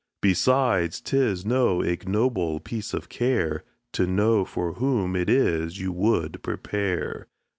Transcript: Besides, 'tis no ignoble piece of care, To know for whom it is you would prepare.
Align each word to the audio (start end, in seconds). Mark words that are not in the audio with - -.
Besides, 0.23 0.99
'tis 0.99 1.45
no 1.45 1.81
ignoble 1.81 2.59
piece 2.59 2.95
of 2.95 3.07
care, 3.07 3.63
To 3.91 4.07
know 4.07 4.43
for 4.45 4.73
whom 4.73 5.15
it 5.15 5.29
is 5.29 5.79
you 5.79 5.91
would 5.91 6.41
prepare. 6.41 7.27